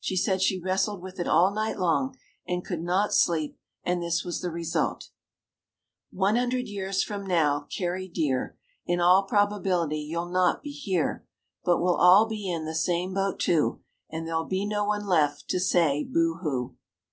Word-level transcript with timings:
She 0.00 0.16
said 0.16 0.42
she 0.42 0.58
wrestled 0.60 1.00
with 1.00 1.20
it 1.20 1.28
all 1.28 1.54
night 1.54 1.78
long 1.78 2.16
and 2.44 2.64
could 2.64 2.82
not 2.82 3.14
sleep 3.14 3.56
and 3.84 4.02
this 4.02 4.24
was 4.24 4.40
the 4.40 4.50
result: 4.50 5.10
"One 6.10 6.34
hundred 6.34 6.66
years 6.66 7.04
from 7.04 7.24
now, 7.24 7.68
Carrie 7.70 8.08
dear, 8.08 8.56
In 8.86 8.98
all 8.98 9.22
probability 9.22 10.00
you'll 10.00 10.32
not 10.32 10.64
be 10.64 10.72
here; 10.72 11.24
But 11.64 11.80
we'll 11.80 11.94
all 11.94 12.26
be 12.26 12.50
in 12.50 12.64
the 12.64 12.74
same 12.74 13.14
boat, 13.14 13.38
too, 13.38 13.80
And 14.10 14.26
there'll 14.26 14.46
be 14.46 14.66
no 14.66 14.84
one 14.84 15.06
left 15.06 15.46
To 15.50 15.60
say 15.60 16.02
boo 16.02 16.40
hoo!" 16.42 16.76